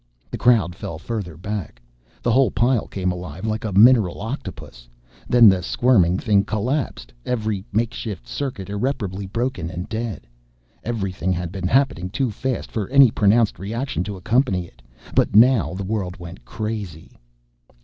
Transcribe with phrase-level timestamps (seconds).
[0.31, 1.79] The crowd fell further back.
[2.23, 4.89] The whole pile came alive like a mineral octopus.
[5.29, 10.25] Then the squirming thing collapsed, every makeshift circuit irreparably broken and dead.
[10.83, 14.81] Everything had been happening too fast for any pronounced reaction to accompany it;
[15.13, 17.11] but now the world went crazy.